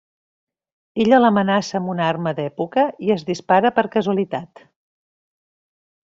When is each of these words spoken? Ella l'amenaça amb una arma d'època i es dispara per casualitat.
Ella 1.03 1.17
l'amenaça 1.23 1.75
amb 1.79 1.91
una 1.93 2.07
arma 2.13 2.33
d'època 2.41 2.85
i 3.09 3.15
es 3.19 3.25
dispara 3.31 3.71
per 3.79 3.83
casualitat. 3.97 4.63